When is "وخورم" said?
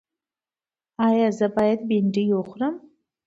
2.37-2.75